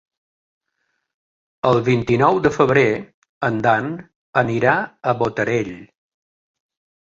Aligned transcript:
El 1.71 1.81
vint-i-nou 1.89 2.39
de 2.47 2.53
febrer 2.55 2.87
en 3.49 3.61
Dan 3.67 3.93
anirà 4.45 4.75
a 4.85 5.17
Botarell. 5.23 5.73